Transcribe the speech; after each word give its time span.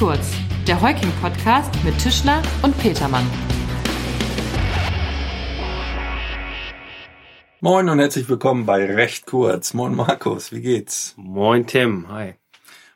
kurz, 0.00 0.32
der 0.66 0.80
Heuking-Podcast 0.80 1.84
mit 1.84 1.98
Tischler 1.98 2.42
und 2.62 2.74
Petermann. 2.78 3.26
Moin 7.60 7.90
und 7.90 7.98
herzlich 7.98 8.26
willkommen 8.26 8.64
bei 8.64 8.86
Recht 8.86 9.26
kurz. 9.26 9.74
Moin 9.74 9.94
Markus, 9.94 10.52
wie 10.52 10.62
geht's? 10.62 11.12
Moin 11.18 11.66
Tim, 11.66 12.08
hi. 12.08 12.36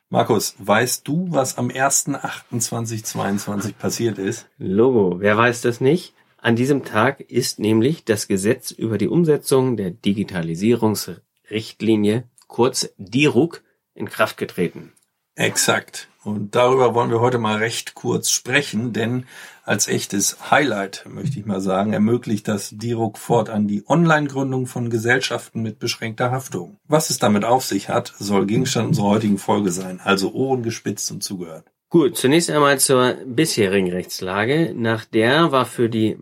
Markus, 0.09 0.55
weißt 0.57 1.07
du, 1.07 1.27
was 1.29 1.59
am 1.59 1.67
1.8.2022 1.67 3.73
passiert 3.73 4.17
ist? 4.17 4.49
Logo, 4.57 5.19
wer 5.19 5.37
weiß 5.37 5.61
das 5.61 5.79
nicht? 5.79 6.15
An 6.39 6.55
diesem 6.55 6.85
Tag 6.85 7.19
ist 7.19 7.59
nämlich 7.59 8.03
das 8.05 8.27
Gesetz 8.27 8.71
über 8.71 8.97
die 8.97 9.09
Umsetzung 9.09 9.77
der 9.77 9.91
Digitalisierungsrichtlinie, 9.91 12.23
kurz 12.47 12.89
DIRUG, 12.97 13.61
in 13.93 14.09
Kraft 14.09 14.37
getreten. 14.37 14.91
Exakt. 15.35 16.07
Und 16.23 16.55
darüber 16.55 16.95
wollen 16.95 17.11
wir 17.11 17.19
heute 17.19 17.37
mal 17.37 17.57
recht 17.57 17.93
kurz 17.93 18.31
sprechen, 18.31 18.93
denn 18.93 19.25
als 19.63 19.87
echtes 19.87 20.49
Highlight, 20.49 21.05
möchte 21.07 21.39
ich 21.39 21.45
mal 21.45 21.61
sagen, 21.61 21.93
ermöglicht 21.93 22.47
das 22.47 22.71
DIRUG 22.71 23.17
fortan 23.17 23.67
die 23.67 23.83
Online-Gründung 23.87 24.65
von 24.65 24.89
Gesellschaften 24.89 25.61
mit 25.61 25.77
beschränkter 25.77 26.31
Haftung. 26.31 26.77
Was 26.87 27.11
es 27.11 27.19
damit 27.19 27.45
auf 27.45 27.63
sich 27.63 27.89
hat, 27.89 28.13
soll 28.17 28.47
Gegenstand 28.47 28.89
unserer 28.89 29.07
heutigen 29.07 29.37
Folge 29.37 29.71
sein, 29.71 29.99
also 30.03 30.33
Ohren 30.33 30.63
gespitzt 30.63 31.11
und 31.11 31.23
zugehört. 31.23 31.65
Gut, 31.89 32.17
zunächst 32.17 32.49
einmal 32.49 32.79
zur 32.79 33.15
bisherigen 33.25 33.91
Rechtslage. 33.91 34.73
Nach 34.75 35.05
der 35.05 35.51
war 35.51 35.65
für 35.65 35.89
die 35.89 36.17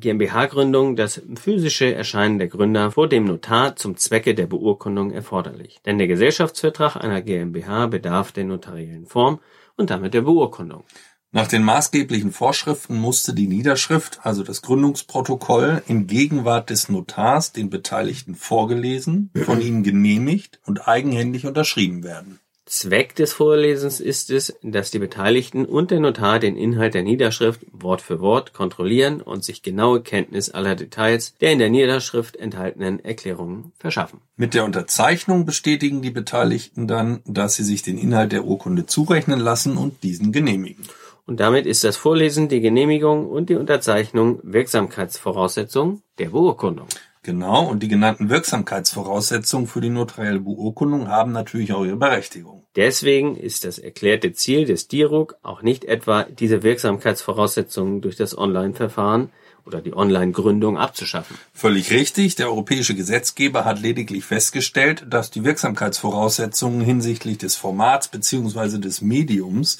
GmbH-Gründung 0.00 0.96
das 0.96 1.22
physische 1.40 1.94
Erscheinen 1.94 2.38
der 2.38 2.48
Gründer 2.48 2.90
vor 2.90 3.08
dem 3.08 3.24
Notar 3.24 3.76
zum 3.76 3.96
Zwecke 3.96 4.34
der 4.34 4.46
Beurkundung 4.46 5.10
erforderlich, 5.10 5.80
denn 5.86 5.98
der 5.98 6.06
Gesellschaftsvertrag 6.06 6.96
einer 6.96 7.22
GmbH 7.22 7.86
bedarf 7.86 8.32
der 8.32 8.44
notariellen 8.44 9.06
Form 9.06 9.40
und 9.76 9.90
damit 9.90 10.14
der 10.14 10.22
Beurkundung. 10.22 10.84
Nach 11.30 11.46
den 11.46 11.62
maßgeblichen 11.62 12.32
Vorschriften 12.32 12.96
musste 12.96 13.34
die 13.34 13.48
Niederschrift, 13.48 14.20
also 14.22 14.42
das 14.42 14.62
Gründungsprotokoll, 14.62 15.82
in 15.86 16.06
Gegenwart 16.06 16.70
des 16.70 16.88
Notars 16.88 17.52
den 17.52 17.68
Beteiligten 17.68 18.34
vorgelesen, 18.34 19.30
von 19.44 19.60
ihnen 19.60 19.82
genehmigt 19.82 20.58
und 20.64 20.88
eigenhändig 20.88 21.44
unterschrieben 21.44 22.02
werden. 22.02 22.40
Zweck 22.68 23.14
des 23.14 23.32
Vorlesens 23.32 23.98
ist 23.98 24.30
es, 24.30 24.54
dass 24.62 24.90
die 24.90 24.98
Beteiligten 24.98 25.64
und 25.64 25.90
der 25.90 26.00
Notar 26.00 26.38
den 26.38 26.54
Inhalt 26.54 26.92
der 26.92 27.02
Niederschrift 27.02 27.62
Wort 27.72 28.02
für 28.02 28.20
Wort 28.20 28.52
kontrollieren 28.52 29.22
und 29.22 29.42
sich 29.42 29.62
genaue 29.62 30.02
Kenntnis 30.02 30.50
aller 30.50 30.76
Details 30.76 31.34
der 31.40 31.52
in 31.52 31.60
der 31.60 31.70
Niederschrift 31.70 32.36
enthaltenen 32.36 33.02
Erklärungen 33.02 33.72
verschaffen. 33.78 34.20
Mit 34.36 34.52
der 34.52 34.66
Unterzeichnung 34.66 35.46
bestätigen 35.46 36.02
die 36.02 36.10
Beteiligten 36.10 36.86
dann, 36.86 37.22
dass 37.24 37.54
sie 37.54 37.64
sich 37.64 37.80
den 37.80 37.96
Inhalt 37.96 38.32
der 38.32 38.44
Urkunde 38.44 38.84
zurechnen 38.84 39.40
lassen 39.40 39.78
und 39.78 40.02
diesen 40.02 40.30
genehmigen. 40.30 40.84
Und 41.24 41.40
damit 41.40 41.64
ist 41.64 41.84
das 41.84 41.96
Vorlesen, 41.96 42.50
die 42.50 42.60
Genehmigung 42.60 43.30
und 43.30 43.48
die 43.48 43.56
Unterzeichnung 43.56 44.40
Wirksamkeitsvoraussetzung 44.42 46.02
der 46.18 46.30
Beurkundung. 46.30 46.88
Genau, 47.22 47.66
und 47.66 47.82
die 47.82 47.88
genannten 47.88 48.30
Wirksamkeitsvoraussetzungen 48.30 49.66
für 49.66 49.80
die 49.80 49.90
notarielle 49.90 50.40
Beurkundung 50.40 51.08
haben 51.08 51.32
natürlich 51.32 51.72
auch 51.72 51.84
ihre 51.84 51.96
Berechtigung. 51.96 52.64
Deswegen 52.76 53.36
ist 53.36 53.64
das 53.64 53.78
erklärte 53.78 54.32
Ziel 54.32 54.64
des 54.64 54.88
DIRUG 54.88 55.36
auch 55.42 55.62
nicht 55.62 55.84
etwa, 55.84 56.24
diese 56.24 56.62
Wirksamkeitsvoraussetzungen 56.62 58.00
durch 58.00 58.16
das 58.16 58.36
Online-Verfahren 58.38 59.30
oder 59.68 59.82
die 59.82 59.94
Online-Gründung 59.94 60.78
abzuschaffen. 60.78 61.36
Völlig 61.52 61.90
richtig. 61.90 62.36
Der 62.36 62.48
europäische 62.48 62.94
Gesetzgeber 62.94 63.64
hat 63.64 63.80
lediglich 63.80 64.24
festgestellt, 64.24 65.06
dass 65.08 65.30
die 65.30 65.44
Wirksamkeitsvoraussetzungen 65.44 66.80
hinsichtlich 66.80 67.38
des 67.38 67.56
Formats 67.56 68.08
bzw. 68.08 68.78
des 68.78 69.02
Mediums 69.02 69.78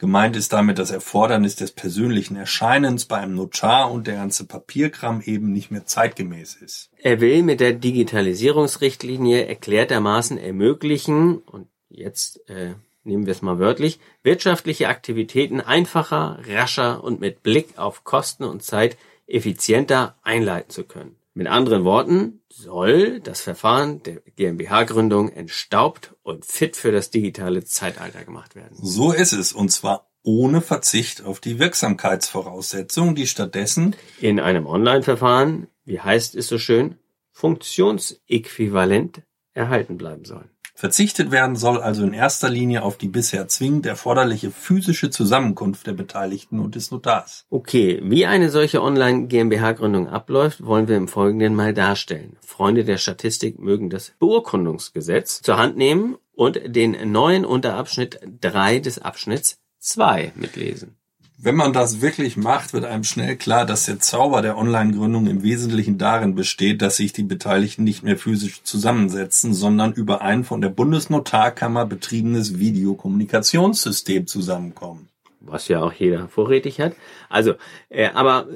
Gemeint 0.00 0.34
ist 0.34 0.54
damit 0.54 0.78
das 0.78 0.90
Erfordernis 0.90 1.56
des 1.56 1.72
persönlichen 1.72 2.34
Erscheinens 2.34 3.04
bei 3.04 3.18
einem 3.18 3.34
Notar 3.34 3.92
und 3.92 4.06
der 4.06 4.14
ganze 4.14 4.46
Papierkram 4.46 5.20
eben 5.20 5.52
nicht 5.52 5.70
mehr 5.70 5.84
zeitgemäß 5.84 6.54
ist. 6.54 6.88
Er 6.96 7.20
will 7.20 7.42
mit 7.42 7.60
der 7.60 7.74
Digitalisierungsrichtlinie 7.74 9.44
erklärtermaßen 9.44 10.38
ermöglichen, 10.38 11.36
und 11.36 11.68
jetzt 11.90 12.48
äh, 12.48 12.76
nehmen 13.04 13.26
wir 13.26 13.32
es 13.32 13.42
mal 13.42 13.58
wörtlich, 13.58 14.00
wirtschaftliche 14.22 14.88
Aktivitäten 14.88 15.60
einfacher, 15.60 16.38
rascher 16.48 17.04
und 17.04 17.20
mit 17.20 17.42
Blick 17.42 17.76
auf 17.76 18.02
Kosten 18.02 18.44
und 18.44 18.62
Zeit 18.62 18.96
effizienter 19.26 20.16
einleiten 20.22 20.70
zu 20.70 20.84
können. 20.84 21.19
Mit 21.32 21.46
anderen 21.46 21.84
Worten 21.84 22.42
soll 22.48 23.20
das 23.20 23.40
Verfahren 23.40 24.02
der 24.02 24.16
GmbH-Gründung 24.36 25.28
entstaubt 25.28 26.16
und 26.22 26.44
fit 26.44 26.76
für 26.76 26.90
das 26.90 27.10
digitale 27.10 27.64
Zeitalter 27.64 28.24
gemacht 28.24 28.56
werden. 28.56 28.76
So 28.80 29.12
ist 29.12 29.32
es, 29.32 29.52
und 29.52 29.70
zwar 29.70 30.10
ohne 30.22 30.60
Verzicht 30.60 31.24
auf 31.24 31.40
die 31.40 31.58
Wirksamkeitsvoraussetzungen, 31.58 33.14
die 33.14 33.26
stattdessen 33.26 33.96
in 34.20 34.40
einem 34.40 34.66
Online-Verfahren, 34.66 35.68
wie 35.84 36.00
heißt 36.00 36.34
es 36.34 36.48
so 36.48 36.58
schön, 36.58 36.98
funktionsäquivalent 37.32 39.22
erhalten 39.54 39.96
bleiben 39.96 40.24
sollen. 40.24 40.50
Verzichtet 40.80 41.30
werden 41.30 41.56
soll 41.56 41.78
also 41.78 42.04
in 42.04 42.14
erster 42.14 42.48
Linie 42.48 42.82
auf 42.84 42.96
die 42.96 43.08
bisher 43.08 43.46
zwingend 43.48 43.84
erforderliche 43.84 44.50
physische 44.50 45.10
Zusammenkunft 45.10 45.86
der 45.86 45.92
Beteiligten 45.92 46.58
und 46.58 46.74
des 46.74 46.90
Notars. 46.90 47.44
Okay, 47.50 48.00
wie 48.02 48.24
eine 48.24 48.48
solche 48.48 48.80
Online-GmbH-Gründung 48.80 50.08
abläuft, 50.08 50.64
wollen 50.64 50.88
wir 50.88 50.96
im 50.96 51.06
Folgenden 51.06 51.54
mal 51.54 51.74
darstellen. 51.74 52.38
Freunde 52.40 52.84
der 52.84 52.96
Statistik 52.96 53.58
mögen 53.58 53.90
das 53.90 54.14
Beurkundungsgesetz 54.18 55.42
zur 55.42 55.58
Hand 55.58 55.76
nehmen 55.76 56.16
und 56.32 56.58
den 56.64 57.12
neuen 57.12 57.44
Unterabschnitt 57.44 58.18
3 58.40 58.78
des 58.78 59.00
Abschnitts 59.00 59.58
2 59.80 60.32
mitlesen. 60.34 60.96
Wenn 61.42 61.56
man 61.56 61.72
das 61.72 62.02
wirklich 62.02 62.36
macht, 62.36 62.74
wird 62.74 62.84
einem 62.84 63.02
schnell 63.02 63.34
klar, 63.34 63.64
dass 63.64 63.86
der 63.86 63.98
Zauber 63.98 64.42
der 64.42 64.58
Online-Gründung 64.58 65.26
im 65.26 65.42
Wesentlichen 65.42 65.96
darin 65.96 66.34
besteht, 66.34 66.82
dass 66.82 66.96
sich 66.98 67.14
die 67.14 67.22
Beteiligten 67.22 67.82
nicht 67.82 68.02
mehr 68.02 68.18
physisch 68.18 68.62
zusammensetzen, 68.62 69.54
sondern 69.54 69.94
über 69.94 70.20
ein 70.20 70.44
von 70.44 70.60
der 70.60 70.68
Bundesnotarkammer 70.68 71.86
betriebenes 71.86 72.58
Videokommunikationssystem 72.58 74.26
zusammenkommen. 74.26 75.08
Was 75.40 75.68
ja 75.68 75.80
auch 75.80 75.94
jeder 75.94 76.28
vorrätig 76.28 76.78
hat. 76.78 76.92
Also, 77.30 77.54
äh, 77.88 78.10
aber 78.10 78.46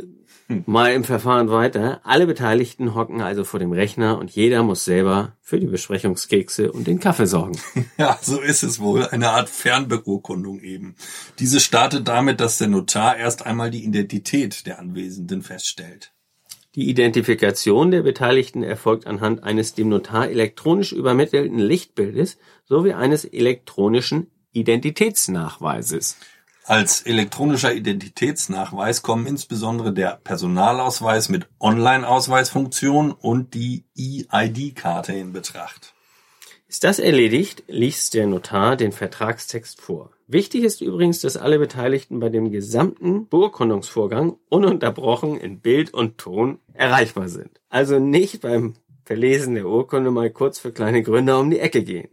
Mal 0.49 0.93
im 0.93 1.05
Verfahren 1.05 1.51
weiter. 1.51 2.01
Alle 2.05 2.27
Beteiligten 2.27 2.95
hocken 2.95 3.23
also 3.23 3.45
vor 3.45 3.61
dem 3.61 3.73
Rechner 3.73 4.19
und 4.19 4.31
jeder 4.31 4.63
muss 4.63 4.85
selber 4.85 5.37
für 5.41 5.59
die 5.59 5.67
Besprechungskekse 5.67 6.71
und 6.71 6.87
den 6.87 7.01
Kaffee 7.01 7.27
sorgen. 7.27 7.59
Ja, 7.97 8.19
so 8.21 8.41
ist 8.41 8.63
es 8.63 8.81
wohl. 8.81 9.07
Eine 9.07 9.31
Art 9.31 9.49
Fernbeurkundung 9.49 10.61
eben. 10.61 10.97
Diese 11.39 11.61
startet 11.61 12.09
damit, 12.09 12.41
dass 12.41 12.59
der 12.59 12.69
Notar 12.69 13.17
erst 13.17 13.47
einmal 13.47 13.71
die 13.71 13.85
Identität 13.85 14.67
der 14.67 14.79
Anwesenden 14.81 15.43
feststellt. 15.43 16.13
Die 16.75 16.91
Identifikation 16.91 17.93
der 17.93 18.03
Beteiligten 18.03 18.65
erfolgt 18.65 19.07
anhand 19.07 19.45
eines 19.45 19.75
dem 19.75 19.89
Notar 19.89 20.29
elektronisch 20.29 20.93
übermittelten 20.93 21.59
Lichtbildes 21.59 22.37
sowie 22.65 22.95
eines 22.95 23.25
elektronischen 23.25 24.31
Identitätsnachweises. 24.53 26.17
Als 26.67 27.03
elektronischer 27.03 27.75
Identitätsnachweis 27.75 29.03
kommen 29.03 29.27
insbesondere 29.27 29.93
der 29.93 30.19
Personalausweis 30.25 31.29
mit 31.29 31.47
Online-Ausweisfunktion 31.61 33.13
und 33.13 33.53
die 33.53 33.85
EID-Karte 33.99 35.13
in 35.13 35.35
Betracht. 35.35 35.93
Ist 36.67 36.85
das 36.85 37.01
erledigt, 37.01 37.65
liest 37.67 38.15
der 38.15 38.27
Notar 38.27 38.77
den 38.77 38.93
Vertragstext 38.93 39.79
vor. 39.79 40.11
Wichtig 40.27 40.65
ist 40.65 40.81
übrigens, 40.81 41.21
dass 41.21 41.37
alle 41.37 41.59
Beteiligten 41.59 42.19
bei 42.19 42.31
dem 42.31 42.51
gesamten 42.51 43.29
Beurkundungsvorgang 43.29 44.39
ununterbrochen 44.49 45.37
in 45.37 45.61
Bild 45.61 45.93
und 45.93 46.17
Ton 46.17 46.61
erreichbar 46.73 47.29
sind. 47.29 47.61
Also 47.69 47.99
nicht 47.99 48.41
beim 48.41 48.73
Verlesen 49.05 49.55
der 49.55 49.67
Urkunde 49.67 50.11
mal 50.11 50.31
kurz 50.31 50.59
für 50.59 50.73
kleine 50.73 51.03
Gründer 51.03 51.39
um 51.39 51.51
die 51.51 51.61
Ecke 51.61 51.85
gehen. 51.85 52.09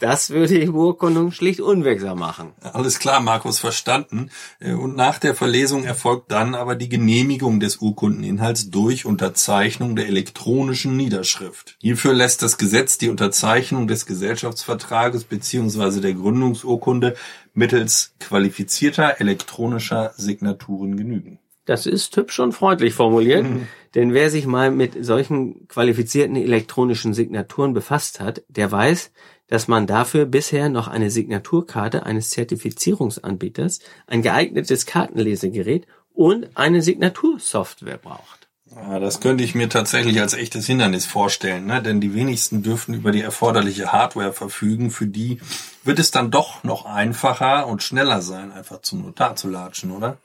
Das 0.00 0.30
würde 0.30 0.60
die 0.60 0.66
Beurkundung 0.66 1.32
schlicht 1.32 1.60
unwirksam 1.60 2.18
machen. 2.18 2.52
Alles 2.60 2.98
klar, 2.98 3.20
Markus, 3.20 3.58
verstanden. 3.58 4.30
Äh, 4.60 4.72
und 4.72 4.96
nach 4.96 5.18
der 5.18 5.34
Verlesung 5.34 5.84
erfolgt 5.84 6.30
dann 6.30 6.54
aber 6.54 6.74
die 6.74 6.88
Genehmigung 6.88 7.60
des 7.60 7.78
Urkundeninhalts 7.78 8.70
durch 8.70 9.06
Unterzeichnung 9.06 9.96
der 9.96 10.08
elektronischen 10.08 10.96
Niederschrift. 10.96 11.76
Hierfür 11.80 12.12
lässt 12.12 12.42
das 12.42 12.58
Gesetz 12.58 12.98
die 12.98 13.08
Unterzeichnung 13.08 13.88
des 13.88 14.06
Gesellschaftsvertrages 14.06 15.24
bzw. 15.24 16.00
der 16.00 16.14
Gründungsurkunde 16.14 17.14
mittels 17.54 18.14
qualifizierter 18.20 19.20
elektronischer 19.20 20.12
Signaturen 20.16 20.96
genügen. 20.96 21.38
Das 21.64 21.86
ist 21.86 22.16
hübsch 22.16 22.40
und 22.40 22.52
freundlich 22.52 22.94
formuliert, 22.94 23.44
mhm. 23.44 23.66
denn 23.94 24.12
wer 24.12 24.30
sich 24.30 24.46
mal 24.46 24.70
mit 24.70 25.04
solchen 25.04 25.66
qualifizierten 25.68 26.36
elektronischen 26.36 27.14
Signaturen 27.14 27.72
befasst 27.72 28.20
hat, 28.20 28.42
der 28.48 28.70
weiß, 28.70 29.12
dass 29.46 29.68
man 29.68 29.86
dafür 29.86 30.26
bisher 30.26 30.68
noch 30.68 30.88
eine 30.88 31.10
Signaturkarte 31.10 32.04
eines 32.04 32.30
Zertifizierungsanbieters, 32.30 33.80
ein 34.06 34.22
geeignetes 34.22 34.86
Kartenlesegerät 34.86 35.86
und 36.12 36.56
eine 36.56 36.82
Signatursoftware 36.82 37.98
braucht. 37.98 38.48
Ja, 38.74 38.98
das 38.98 39.20
könnte 39.20 39.44
ich 39.44 39.54
mir 39.54 39.68
tatsächlich 39.68 40.20
als 40.20 40.34
echtes 40.34 40.66
Hindernis 40.66 41.06
vorstellen, 41.06 41.66
ne? 41.66 41.80
denn 41.80 42.00
die 42.00 42.14
wenigsten 42.14 42.62
dürften 42.62 42.94
über 42.94 43.12
die 43.12 43.20
erforderliche 43.20 43.92
Hardware 43.92 44.32
verfügen. 44.32 44.90
Für 44.90 45.06
die 45.06 45.40
wird 45.84 45.98
es 45.98 46.10
dann 46.10 46.30
doch 46.30 46.64
noch 46.64 46.84
einfacher 46.84 47.68
und 47.68 47.82
schneller 47.82 48.20
sein, 48.20 48.50
einfach 48.50 48.80
zum 48.80 49.02
Notar 49.02 49.36
zu 49.36 49.48
latschen, 49.48 49.92
oder? 49.92 50.18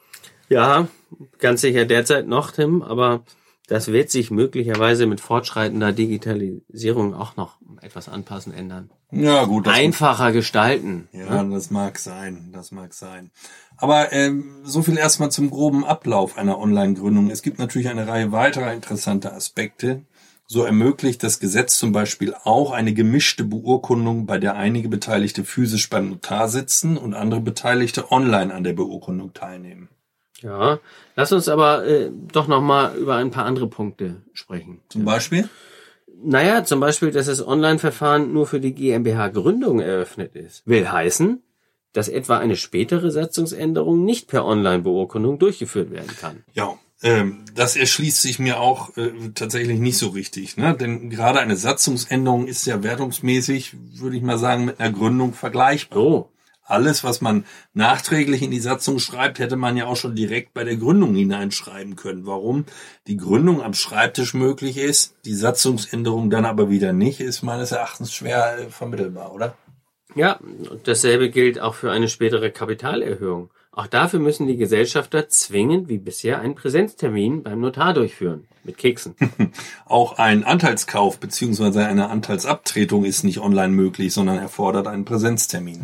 Ja, 0.50 0.88
ganz 1.38 1.62
sicher 1.62 1.86
derzeit 1.86 2.28
noch, 2.28 2.52
Tim, 2.52 2.82
aber 2.82 3.24
das 3.68 3.92
wird 3.92 4.10
sich 4.10 4.32
möglicherweise 4.32 5.06
mit 5.06 5.22
fortschreitender 5.22 5.94
Digitalisierung 5.94 7.14
auch 7.14 7.36
noch 7.36 7.58
etwas 7.82 8.10
anpassen, 8.10 8.52
ändern. 8.52 8.90
Ja, 9.12 9.46
gut. 9.46 9.68
Einfacher 9.68 10.32
gestalten. 10.32 11.08
Ja, 11.12 11.44
ne? 11.44 11.54
das 11.54 11.70
mag 11.70 12.00
sein, 12.00 12.50
das 12.52 12.72
mag 12.72 12.96
sein. 12.96 13.30
Aber 13.78 14.12
ähm, 14.12 14.62
so 14.64 14.82
viel 14.82 14.98
erstmal 14.98 15.32
zum 15.32 15.52
groben 15.52 15.86
Ablauf 15.86 16.38
einer 16.38 16.58
Online-Gründung. 16.58 17.30
Es 17.30 17.44
gibt 17.44 17.60
natürlich 17.60 17.90
eine 17.90 18.08
Reihe 18.08 18.32
weiterer 18.32 18.74
interessanter 18.74 19.34
Aspekte. 19.34 20.02
So 20.48 20.64
ermöglicht 20.64 21.22
das 21.22 21.40
Gesetz 21.40 21.78
zum 21.78 21.92
Beispiel 21.92 22.34
auch 22.44 22.72
eine 22.72 22.96
gemischte 22.96 23.44
Beurkundung, 23.44 24.26
bei 24.26 24.40
der 24.40 24.56
einige 24.56 24.90
Beteiligte 24.90 25.44
physisch 25.44 25.92
beim 25.92 26.10
Notar 26.10 26.50
sitzen 26.50 26.98
und 26.98 27.14
andere 27.14 27.40
Beteiligte 27.40 28.12
online 28.12 28.52
an 28.52 28.64
der 28.64 28.74
Beurkundung 28.74 29.36
teilnehmen. 29.36 29.90
Ja, 30.42 30.80
lass 31.16 31.32
uns 31.32 31.50
aber 31.50 31.86
äh, 31.86 32.12
doch 32.32 32.48
noch 32.48 32.62
mal 32.62 32.96
über 32.96 33.16
ein 33.16 33.32
paar 33.32 33.46
andere 33.46 33.68
Punkte 33.68 34.22
sprechen. 34.34 34.82
Zum 34.90 35.06
Beispiel? 35.06 35.50
Naja, 36.22 36.64
zum 36.64 36.80
Beispiel, 36.80 37.12
dass 37.12 37.28
das 37.28 37.46
Online-Verfahren 37.46 38.34
nur 38.34 38.46
für 38.46 38.60
die 38.60 38.74
GmbH-Gründung 38.74 39.80
eröffnet 39.80 40.36
ist. 40.36 40.68
Will 40.68 40.90
heißen, 40.92 41.42
dass 41.94 42.10
etwa 42.10 42.38
eine 42.38 42.56
spätere 42.56 43.12
Satzungsänderung 43.12 44.04
nicht 44.04 44.28
per 44.28 44.46
Online-Beurkundung 44.46 45.40
durchgeführt 45.40 45.92
werden 45.92 46.16
kann. 46.20 46.44
Ja, 46.54 46.78
ähm, 47.02 47.46
das 47.56 47.78
erschließt 47.78 48.22
sich 48.22 48.40
mir 48.40 48.60
auch 48.60 48.96
äh, 48.98 49.12
tatsächlich 49.34 49.80
nicht 49.80 49.98
so 49.98 50.10
richtig, 50.10 50.58
ne? 50.58 50.76
Denn 50.76 51.10
gerade 51.10 51.40
eine 51.40 51.56
Satzungsänderung 51.56 52.48
ist 52.48 52.66
ja 52.66 52.84
wertungsmäßig, 52.84 53.76
würde 53.94 54.18
ich 54.18 54.24
mal 54.24 54.38
sagen, 54.38 54.66
mit 54.66 54.80
einer 54.80 54.92
Gründung 54.92 55.34
vergleichbar. 55.34 56.04
Oh. 56.04 56.30
Alles, 56.70 57.04
was 57.04 57.22
man 57.22 57.46
nachträglich 57.74 58.42
in 58.42 58.52
die 58.52 58.60
Satzung 58.60 59.00
schreibt, 59.00 59.40
hätte 59.40 59.56
man 59.56 59.76
ja 59.76 59.86
auch 59.86 59.96
schon 59.96 60.16
direkt 60.16 60.54
bei 60.54 60.64
der 60.64 60.78
Gründung 60.78 61.16
hineinschreiben 61.16 61.96
können. 61.96 62.26
Warum 62.26 62.66
die 63.08 63.18
Gründung 63.18 63.62
am 63.62 63.74
Schreibtisch 63.74 64.34
möglich 64.34 64.78
ist, 64.78 65.16
die 65.26 65.34
Satzungsänderung 65.34 66.30
dann 66.30 66.46
aber 66.46 66.70
wieder 66.70 66.94
nicht, 66.94 67.22
ist 67.22 67.42
meines 67.42 67.72
Erachtens 67.72 68.14
schwer 68.14 68.60
äh, 68.60 68.70
vermittelbar, 68.70 69.34
oder? 69.34 69.56
Ja, 70.16 70.40
dasselbe 70.84 71.30
gilt 71.30 71.60
auch 71.60 71.76
für 71.76 71.92
eine 71.92 72.10
spätere 72.10 72.50
Kapitalerhöhung. 72.50 73.50
Auch 73.72 73.88
dafür 73.88 74.20
müssen 74.20 74.48
die 74.48 74.58
Gesellschafter 74.58 75.30
zwingend 75.30 75.88
wie 75.88 76.00
bisher 76.00 76.42
einen 76.42 76.56
Präsenztermin 76.56 77.44
beim 77.44 77.62
Notar 77.62 77.94
durchführen. 77.94 78.48
Mit 78.64 78.78
Keksen. 78.78 79.16
auch 79.86 80.18
ein 80.18 80.44
Anteilskauf 80.44 81.20
bzw. 81.20 81.84
eine 81.84 82.10
Anteilsabtretung 82.10 83.06
ist 83.06 83.24
nicht 83.24 83.40
online 83.40 83.74
möglich, 83.74 84.14
sondern 84.14 84.38
erfordert 84.38 84.88
einen 84.88 85.06
Präsenztermin. 85.06 85.82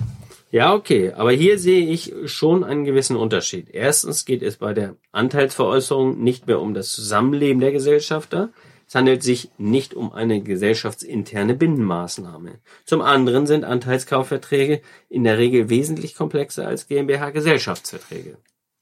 Ja, 0.55 0.73
okay, 0.73 1.11
aber 1.11 1.33
hier 1.33 1.59
sehe 1.59 1.85
ich 1.85 2.13
schon 2.27 2.63
einen 2.63 2.85
gewissen 2.85 3.17
Unterschied. 3.17 3.67
Erstens 3.71 4.23
geht 4.23 4.41
es 4.41 4.55
bei 4.55 4.73
der 4.73 4.95
Anteilsveräußerung 5.11 6.23
nicht 6.23 6.47
mehr 6.47 6.61
um 6.61 6.73
das 6.73 6.93
Zusammenleben 6.93 7.59
der 7.59 7.73
Gesellschafter. 7.73 8.53
Es 8.87 8.95
handelt 8.95 9.21
sich 9.21 9.49
nicht 9.57 9.93
um 9.93 10.13
eine 10.13 10.41
gesellschaftsinterne 10.41 11.55
Binnenmaßnahme. 11.55 12.59
Zum 12.85 13.01
anderen 13.01 13.47
sind 13.47 13.65
Anteilskaufverträge 13.65 14.79
in 15.09 15.25
der 15.25 15.37
Regel 15.37 15.69
wesentlich 15.69 16.15
komplexer 16.15 16.65
als 16.65 16.87
GmbH-Gesellschaftsverträge. 16.87 18.37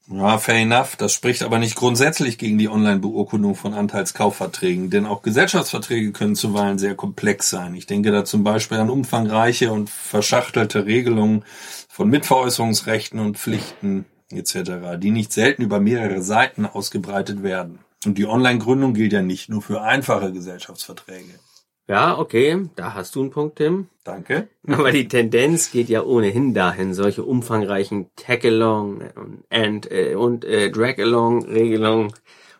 Ja, 0.06 0.36
fair 0.36 0.56
enough. 0.56 0.96
Das 0.96 1.14
spricht 1.14 1.42
aber 1.42 1.58
nicht 1.58 1.76
grundsätzlich 1.76 2.36
gegen 2.36 2.58
die 2.58 2.68
Online-Beurkundung 2.68 3.54
von 3.54 3.72
Anteilskaufverträgen, 3.72 4.90
denn 4.90 5.06
auch 5.06 5.22
Gesellschaftsverträge 5.22 6.12
können 6.12 6.36
zuweilen 6.36 6.78
sehr 6.78 6.94
komplex 6.94 7.48
sein. 7.48 7.74
Ich 7.74 7.86
denke 7.86 8.12
da 8.12 8.24
zum 8.24 8.44
Beispiel 8.44 8.78
an 8.78 8.90
umfangreiche 8.90 9.72
und 9.72 9.88
verschachtelte 9.88 10.84
Regelungen 10.84 11.44
von 11.88 12.10
Mitveräußerungsrechten 12.10 13.18
und 13.18 13.38
Pflichten 13.38 14.04
etc., 14.30 14.98
die 14.98 15.10
nicht 15.10 15.32
selten 15.32 15.62
über 15.62 15.80
mehrere 15.80 16.22
Seiten 16.22 16.66
ausgebreitet 16.66 17.42
werden. 17.42 17.78
Und 18.04 18.18
die 18.18 18.26
Online-Gründung 18.26 18.92
gilt 18.92 19.14
ja 19.14 19.22
nicht 19.22 19.48
nur 19.48 19.62
für 19.62 19.80
einfache 19.80 20.32
Gesellschaftsverträge. 20.32 21.40
Ja, 21.86 22.18
okay, 22.18 22.70
da 22.76 22.94
hast 22.94 23.14
du 23.14 23.20
einen 23.20 23.30
Punkt, 23.30 23.56
Tim. 23.56 23.88
Danke. 24.04 24.48
Aber 24.66 24.90
die 24.90 25.06
Tendenz 25.06 25.70
geht 25.70 25.90
ja 25.90 26.02
ohnehin 26.02 26.54
dahin, 26.54 26.94
solche 26.94 27.24
umfangreichen 27.24 28.06
Tag-along 28.16 29.02
und, 29.16 29.44
and, 29.50 29.90
äh, 29.90 30.14
und 30.14 30.46
äh, 30.46 30.70
Drag-along-Regelungen 30.70 32.12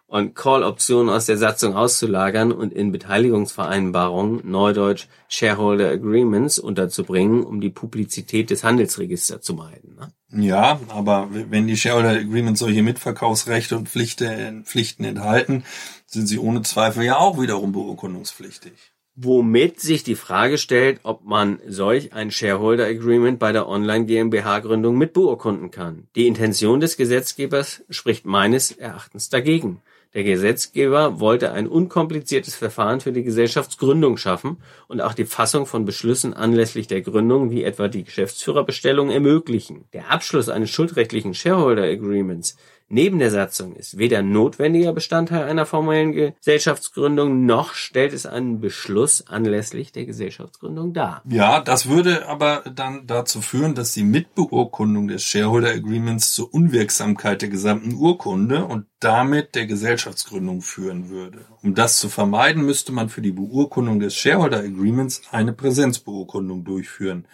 und 0.07 0.35
Call-Optionen 0.35 1.09
aus 1.13 1.25
der 1.25 1.39
Satzung 1.39 1.75
auszulagern 1.75 2.53
und 2.53 2.73
in 2.75 2.93
Beteiligungsvereinbarungen, 2.93 4.43
neudeutsch 4.45 5.09
Shareholder 5.29 5.89
Agreements, 5.89 6.59
unterzubringen, 6.59 7.43
um 7.45 7.63
die 7.63 7.71
Publizität 7.71 8.51
des 8.51 8.63
Handelsregisters 8.63 9.41
zu 9.41 9.55
meiden. 9.55 9.97
Ne? 9.97 10.13
Ja, 10.47 10.79
aber 10.89 11.29
wenn 11.31 11.67
die 11.67 11.79
Shareholder 11.79 12.11
Agreements 12.11 12.61
solche 12.61 12.83
Mitverkaufsrechte 12.83 13.77
und 13.77 13.89
Pflichten, 13.89 14.65
Pflichten 14.65 15.05
enthalten, 15.05 15.65
sind 16.07 16.27
sie 16.27 16.39
ohne 16.39 16.61
Zweifel 16.61 17.05
ja 17.05 17.17
auch 17.17 17.41
wiederum 17.41 17.73
beurkundungspflichtig 17.73 18.94
womit 19.17 19.81
sich 19.81 20.03
die 20.03 20.17
Frage 20.17 20.59
stellt, 20.59 21.01
ob 21.05 21.25
man 21.25 21.61
solch 21.67 22.13
ein 22.13 22.31
Shareholder 22.31 22.87
Agreement 22.87 23.39
bei 23.39 23.53
der 23.53 23.69
Online 23.69 24.07
GmbH 24.07 24.61
Gründung 24.61 24.99
mit 24.99 25.13
beurkunden 25.13 25.71
kann. 25.71 26.09
Die 26.17 26.27
Intention 26.27 26.81
des 26.81 26.97
Gesetzgebers 26.97 27.85
spricht 27.91 28.27
meines 28.27 28.73
Erachtens 28.73 29.29
dagegen. 29.29 29.81
Der 30.15 30.23
Gesetzgeber 30.23 31.19
wollte 31.19 31.51
ein 31.51 31.67
unkompliziertes 31.67 32.55
Verfahren 32.55 33.01
für 33.01 33.11
die 33.11 33.25
Gesellschaftsgründung 33.25 34.17
schaffen 34.17 34.59
und 34.87 35.01
auch 35.01 35.13
die 35.13 35.25
Fassung 35.25 35.67
von 35.67 35.85
Beschlüssen 35.85 36.35
anlässlich 36.35 36.87
der 36.87 37.01
Gründung, 37.01 37.51
wie 37.51 37.65
etwa 37.65 37.89
die 37.89 38.05
Geschäftsführerbestellung, 38.05 39.11
ermöglichen. 39.11 39.87
Der 39.93 40.13
Abschluss 40.13 40.49
eines 40.49 40.71
schuldrechtlichen 40.71 41.35
Shareholder 41.35 41.83
Agreements 41.83 42.57
neben 42.95 43.19
der 43.19 43.31
Satzung 43.31 43.75
ist 43.75 43.99
weder 43.99 44.23
notwendiger 44.23 44.93
Bestandteil 44.93 45.45
einer 45.45 45.67
formellen 45.67 46.13
Gesellschaftsgründung 46.13 47.45
noch 47.45 47.75
stellt 47.75 48.13
es 48.13 48.25
einen 48.25 48.61
Beschluss 48.61 49.27
anlässlich 49.27 49.91
der 49.91 50.07
Gesellschaftsgründung 50.07 50.95
dar. 50.95 51.23
Ja, 51.29 51.61
das 51.61 51.89
würde 51.89 52.29
aber 52.29 52.63
dann 52.73 53.07
dazu 53.07 53.41
führen, 53.41 53.75
dass 53.75 53.93
die 53.93 54.05
Mitbeurkundung 54.05 55.09
des 55.09 55.25
Shareholder 55.25 55.71
Agreements 55.71 56.33
zur 56.33 56.55
Unwirksamkeit 56.55 57.43
der 57.43 57.49
gesamten 57.49 57.95
Urkunde 57.95 58.65
und 58.65 58.87
damit 59.01 59.57
der 59.57 59.67
Gesellschaftsgründung 59.67 60.63
führen 60.63 61.11
würde. 61.11 61.45
Um 61.63 61.75
das 61.75 61.99
zu 61.99 62.09
vermeiden, 62.09 62.65
müsste 62.65 62.93
man 62.93 63.09
für 63.09 63.23
die 63.23 63.33
Beurkundung 63.33 63.99
des 63.99 64.15
Shareholder 64.15 64.61
Agreements 64.61 65.23
eine 65.33 65.53
Präsenzbeurkundung 65.53 66.65
durchführen 66.65 67.27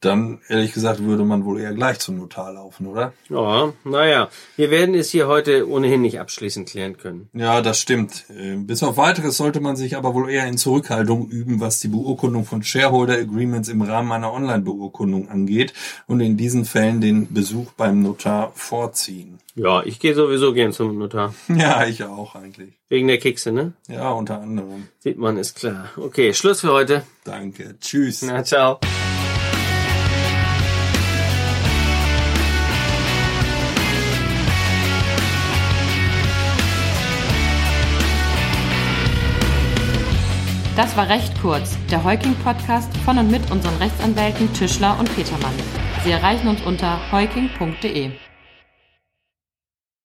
dann 0.00 0.40
ehrlich 0.48 0.72
gesagt 0.72 1.02
würde 1.02 1.24
man 1.24 1.44
wohl 1.44 1.60
eher 1.60 1.72
gleich 1.72 1.98
zum 1.98 2.18
Notar 2.18 2.52
laufen, 2.52 2.86
oder? 2.86 3.12
Ja, 3.28 3.72
naja, 3.84 4.28
wir 4.56 4.70
werden 4.70 4.94
es 4.94 5.10
hier 5.10 5.26
heute 5.26 5.68
ohnehin 5.68 6.02
nicht 6.02 6.20
abschließend 6.20 6.68
klären 6.68 6.96
können. 6.96 7.28
Ja, 7.32 7.60
das 7.62 7.80
stimmt. 7.80 8.24
Ähm, 8.30 8.66
bis 8.66 8.82
auf 8.82 8.96
weiteres 8.96 9.36
sollte 9.36 9.60
man 9.60 9.76
sich 9.76 9.96
aber 9.96 10.14
wohl 10.14 10.30
eher 10.30 10.46
in 10.46 10.56
Zurückhaltung 10.56 11.28
üben, 11.28 11.60
was 11.60 11.80
die 11.80 11.88
Beurkundung 11.88 12.44
von 12.44 12.62
Shareholder 12.62 13.14
Agreements 13.14 13.68
im 13.68 13.82
Rahmen 13.82 14.12
einer 14.12 14.32
Online-Beurkundung 14.32 15.28
angeht 15.28 15.72
und 16.06 16.20
in 16.20 16.36
diesen 16.36 16.64
Fällen 16.64 17.00
den 17.00 17.32
Besuch 17.32 17.72
beim 17.72 18.02
Notar 18.02 18.52
vorziehen. 18.54 19.38
Ja, 19.56 19.82
ich 19.82 19.98
gehe 19.98 20.14
sowieso 20.14 20.52
gern 20.52 20.72
zum 20.72 20.98
Notar. 20.98 21.34
Ja, 21.48 21.84
ich 21.86 22.04
auch 22.04 22.36
eigentlich. 22.36 22.74
Wegen 22.88 23.08
der 23.08 23.18
Kekse, 23.18 23.50
ne? 23.50 23.72
Ja, 23.88 24.12
unter 24.12 24.40
anderem. 24.40 24.86
Sieht 25.00 25.18
man, 25.18 25.36
ist 25.36 25.56
klar. 25.56 25.90
Okay, 25.96 26.32
Schluss 26.32 26.60
für 26.60 26.72
heute. 26.72 27.02
Danke. 27.24 27.74
Tschüss. 27.80 28.22
Na, 28.22 28.44
ciao. 28.44 28.78
Das 40.78 40.96
war 40.96 41.08
recht 41.08 41.32
kurz, 41.42 41.76
der 41.90 42.04
Heuking-Podcast 42.04 42.96
von 42.98 43.18
und 43.18 43.32
mit 43.32 43.50
unseren 43.50 43.76
Rechtsanwälten 43.78 44.52
Tischler 44.52 44.96
und 45.00 45.12
Petermann. 45.16 45.52
Sie 46.04 46.12
erreichen 46.12 46.46
uns 46.46 46.62
unter 46.62 47.00
heuking.de. 47.10 48.12